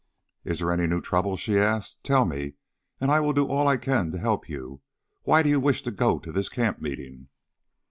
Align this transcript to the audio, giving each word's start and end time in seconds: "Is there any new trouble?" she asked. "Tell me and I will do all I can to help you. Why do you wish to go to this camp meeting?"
"Is 0.43 0.57
there 0.57 0.71
any 0.71 0.87
new 0.87 0.99
trouble?" 0.99 1.37
she 1.37 1.59
asked. 1.59 2.03
"Tell 2.03 2.25
me 2.25 2.55
and 2.99 3.11
I 3.11 3.19
will 3.19 3.33
do 3.33 3.45
all 3.45 3.67
I 3.67 3.77
can 3.77 4.09
to 4.09 4.17
help 4.17 4.49
you. 4.49 4.81
Why 5.25 5.43
do 5.43 5.49
you 5.49 5.59
wish 5.59 5.83
to 5.83 5.91
go 5.91 6.17
to 6.17 6.31
this 6.31 6.49
camp 6.49 6.81
meeting?" 6.81 7.27